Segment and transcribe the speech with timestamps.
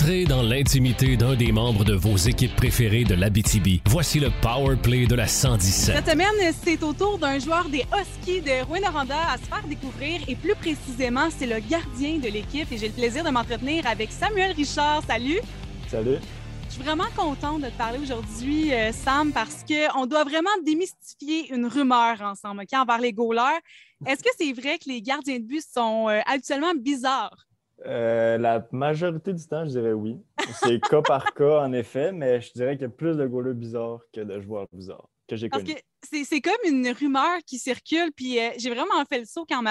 [0.00, 3.82] Entrez dans l'intimité d'un des membres de vos équipes préférées de l'Abitibi.
[3.84, 5.96] Voici le Power Play de la 117.
[5.96, 10.20] Cette semaine, c'est au tour d'un joueur des Huskies de Rouen-Noranda à se faire découvrir
[10.28, 14.12] et plus précisément, c'est le gardien de l'équipe et j'ai le plaisir de m'entretenir avec
[14.12, 15.02] Samuel Richard.
[15.04, 15.40] Salut!
[15.88, 16.18] Salut!
[16.68, 21.52] Je suis vraiment contente de te parler aujourd'hui, euh, Sam, parce qu'on doit vraiment démystifier
[21.52, 23.58] une rumeur ensemble, OK, envers les goalers.
[24.06, 27.47] Est-ce que c'est vrai que les gardiens de but sont euh, habituellement bizarres?
[27.86, 30.18] Euh, la majorité du temps, je dirais oui.
[30.60, 33.54] C'est cas par cas, en effet, mais je dirais qu'il y a plus de goalers
[33.54, 35.74] bizarres que de joueurs bizarres que j'ai connus.
[36.02, 39.62] c'est comme une rumeur qui circule, puis euh, j'ai vraiment fait le saut quand on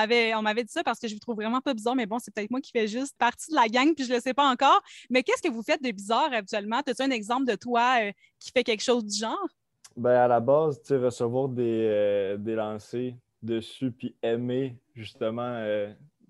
[0.41, 2.52] m'avait dit ça parce que je vous trouve vraiment pas bizarre, mais bon, c'est peut-être
[2.52, 4.81] moi qui fais juste partie de la gang, puis je le sais pas encore.
[5.09, 6.81] Mais qu'est-ce que vous faites de bizarre habituellement?
[6.85, 9.47] As-tu un exemple de toi euh, qui fait quelque chose du genre?
[9.95, 15.63] Ben, à la base, tu sais, recevoir des, des lancers dessus puis aimer justement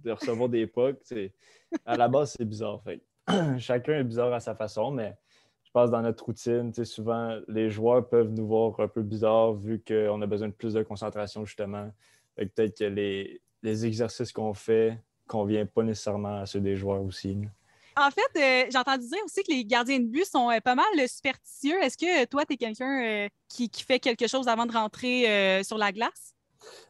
[0.07, 1.13] de recevoir des pucks,
[1.85, 2.81] à la base, c'est bizarre.
[2.83, 3.01] Fait.
[3.59, 5.15] Chacun est bizarre à sa façon, mais
[5.63, 9.83] je pense dans notre routine, souvent, les joueurs peuvent nous voir un peu bizarre vu
[9.85, 11.91] qu'on a besoin de plus de concentration, justement.
[12.35, 17.01] Peut-être que les, les exercices qu'on fait ne conviennent pas nécessairement à ceux des joueurs
[17.01, 17.37] aussi.
[17.97, 20.75] En fait, euh, j'ai entendu dire aussi que les gardiens de but sont euh, pas
[20.75, 21.81] mal euh, superstitieux.
[21.81, 25.63] Est-ce que toi, tu es quelqu'un euh, qui, qui fait quelque chose avant de rentrer
[25.63, 26.36] sur la glace?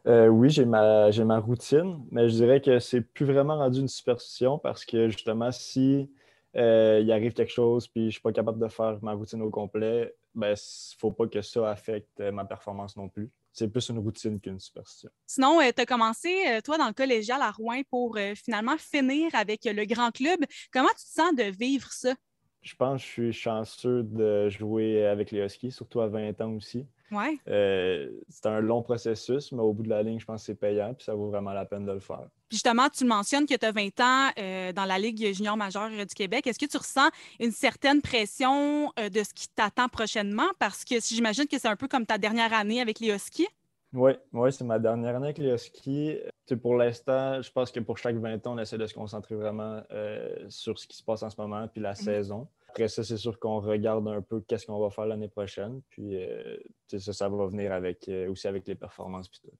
[0.06, 3.80] Euh, oui, j'ai ma, j'ai ma routine, mais je dirais que c'est plus vraiment rendu
[3.80, 6.10] une superstition parce que justement, si
[6.56, 9.50] euh, il arrive quelque chose puis je suis pas capable de faire ma routine au
[9.50, 13.30] complet, ben, s- faut pas que ça affecte euh, ma performance non plus.
[13.52, 15.10] C'est plus une routine qu'une superstition.
[15.26, 19.84] Sinon, tu as commencé, toi, dans le collégial à Rouen pour finalement finir avec le
[19.84, 20.38] grand club.
[20.72, 22.14] Comment tu te sens de vivre ça?
[22.62, 26.52] Je pense que je suis chanceux de jouer avec les Huskies, surtout à 20 ans
[26.52, 26.86] aussi.
[27.10, 27.38] Ouais.
[27.48, 30.54] Euh, c'est un long processus, mais au bout de la ligne, je pense que c'est
[30.54, 32.28] payant puis ça vaut vraiment la peine de le faire.
[32.50, 36.14] Justement, tu mentionnes que tu as 20 ans euh, dans la Ligue junior majeure du
[36.14, 36.46] Québec.
[36.46, 37.08] Est-ce que tu ressens
[37.40, 40.48] une certaine pression euh, de ce qui t'attend prochainement?
[40.58, 43.48] Parce que si j'imagine que c'est un peu comme ta dernière année avec les Huskies.
[43.92, 46.18] Oui, ouais, c'est ma dernière année avec les Huskies.
[46.62, 49.82] Pour l'instant, je pense que pour chaque 20 ans, on essaie de se concentrer vraiment
[49.92, 52.48] euh, sur ce qui se passe en ce moment puis la saison.
[52.78, 55.80] Après ça, c'est sûr qu'on regarde un peu qu'est-ce qu'on va faire l'année prochaine.
[55.90, 56.56] Puis euh,
[56.96, 59.28] ça, ça va venir avec, euh, aussi avec les performances.
[59.28, 59.50] puis tout.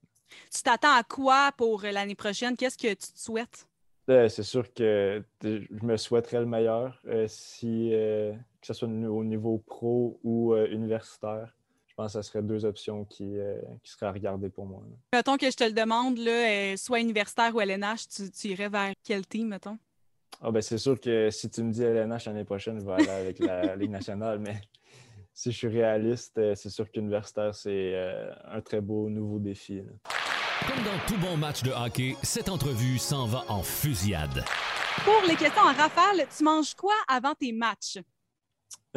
[0.55, 2.57] Tu t'attends à quoi pour euh, l'année prochaine?
[2.57, 3.67] Qu'est-ce que tu te souhaites?
[4.09, 9.59] Euh, c'est sûr que je me souhaiterais le meilleur, si, que ce soit au niveau
[9.67, 11.53] pro ou universitaire.
[11.89, 14.81] Je pense que ce serait deux options qui, euh, qui seraient à regarder pour moi.
[14.89, 14.97] là.
[15.13, 18.93] Mettons que je te le demande, là, soit universitaire ou LNH, tu, tu irais vers
[19.03, 19.77] quel team, mettons?
[20.41, 23.09] Ah ben c'est sûr que si tu me dis LNH l'année prochaine, je vais aller
[23.09, 24.61] avec la Ligue nationale, mais
[25.33, 29.83] si je suis réaliste, euh, c'est sûr qu'universitaire, c'est euh, un très beau nouveau défi.
[29.83, 29.93] là.
[30.67, 34.45] Comme dans tout bon match de hockey, cette entrevue s'en va en fusillade.
[35.05, 37.99] Pour les questions en rafale, tu manges quoi avant tes matchs?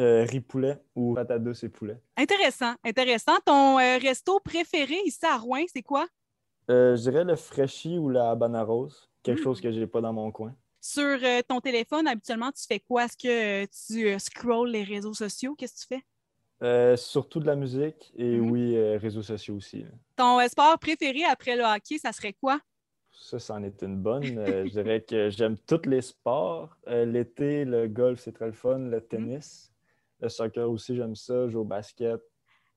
[0.00, 1.96] Euh, riz poulet ou patate douce et poulet.
[2.16, 3.38] Intéressant, intéressant.
[3.44, 6.06] Ton euh, resto préféré ici à Rouen, c'est quoi?
[6.70, 9.44] Euh, je dirais le Freshie ou la Habana Rose, quelque Mm.
[9.44, 10.54] chose que j'ai pas dans mon coin.
[10.84, 13.04] Sur euh, ton téléphone, habituellement, tu fais quoi?
[13.04, 15.54] Est-ce que euh, tu euh, scrolls les réseaux sociaux?
[15.54, 16.04] Qu'est-ce que tu fais?
[16.60, 18.50] Euh, surtout de la musique et Mhm.
[18.50, 19.82] oui, euh, réseaux sociaux aussi.
[19.84, 19.90] là.
[20.16, 22.60] Ton euh, sport préféré après le hockey, ça serait quoi?
[23.12, 24.34] Ça, c'en est une bonne.
[24.44, 26.76] Je dirais que j'aime tous les sports.
[26.88, 28.78] L'été, le golf, c'est très le fun.
[28.78, 29.70] Le tennis.
[30.20, 31.48] Le soccer aussi, j'aime ça.
[31.48, 32.20] Jouer au basket.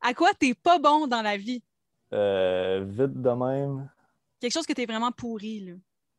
[0.02, 1.64] À quoi t'es pas bon dans la vie?
[2.14, 3.90] Euh, vite de même.
[4.40, 5.74] Quelque chose que t'es vraiment pourri, là.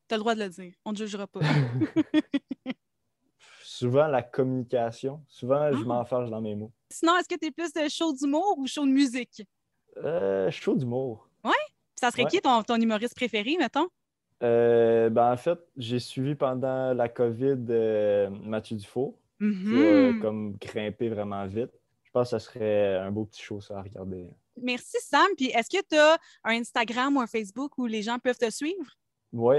[0.08, 0.72] T'as le droit de le dire.
[0.84, 1.40] On ne jugera pas.
[3.62, 5.20] Souvent, la communication.
[5.28, 5.86] Souvent, je Ah.
[5.86, 6.72] m'enfarge dans mes mots.
[6.90, 9.42] Sinon, est-ce que t'es plus de show d'humour ou show de musique?
[9.98, 11.28] Euh, chaud d'humour.
[11.98, 12.28] Ça serait Ouais.
[12.30, 13.88] qui ton, ton humoriste préféré, mettons?
[14.42, 19.18] Euh, ben, en fait, j'ai suivi pendant la COVID euh, Mathieu Dufault.
[19.40, 21.70] Qui a comme grimpé vraiment vite.
[22.04, 24.26] Je pense que ce serait un beau petit show, ça, à regarder.
[24.60, 25.26] Merci, Sam.
[25.38, 28.50] Puis est-ce que tu as un Instagram ou un Facebook où les gens peuvent te
[28.50, 28.92] suivre?
[29.38, 29.56] Oui,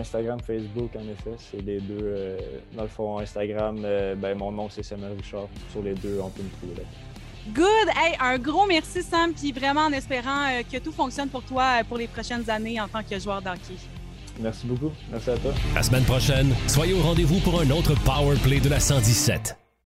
[0.00, 1.98] Instagram, Facebook, en effet, c'est les deux.
[2.00, 2.38] euh,
[2.74, 5.48] dans le fond, Instagram, euh, ben, mon nom, c'est Samuel Richard.
[5.70, 6.88] Sur les deux, on peut me trouver là.
[7.54, 7.94] Good!
[7.96, 9.32] Hey, un gros merci, Sam.
[9.32, 12.80] Puis vraiment en espérant euh, que tout fonctionne pour toi euh, pour les prochaines années
[12.80, 13.74] en tant que joueur d'hockey.
[14.38, 14.90] Merci beaucoup.
[15.10, 15.52] Merci à toi.
[15.74, 19.56] La semaine prochaine, soyez au rendez-vous pour un autre Power Play de la 117.